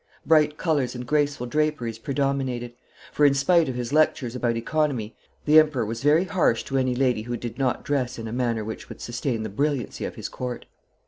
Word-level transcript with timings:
Bright 0.25 0.57
colours 0.57 0.95
and 0.95 1.05
graceful 1.05 1.45
draperies 1.45 1.99
predominated, 1.99 2.73
for 3.11 3.23
in 3.23 3.35
spite 3.35 3.69
of 3.69 3.75
his 3.75 3.93
lectures 3.93 4.35
about 4.35 4.57
economy 4.57 5.15
the 5.45 5.59
Emperor 5.59 5.85
was 5.85 6.01
very 6.01 6.23
harsh 6.23 6.63
to 6.63 6.77
any 6.79 6.95
lady 6.95 7.21
who 7.21 7.37
did 7.37 7.59
not 7.59 7.85
dress 7.85 8.17
in 8.17 8.27
a 8.27 8.33
manner 8.33 8.65
which 8.65 8.89
would 8.89 8.99
sustain 8.99 9.43
the 9.43 9.47
brilliancy 9.47 10.03
of 10.05 10.15
his 10.15 10.27
Court. 10.27 10.65